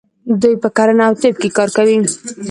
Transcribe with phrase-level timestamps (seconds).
[0.41, 1.97] دوی په کرنه او طب کې کار کوي.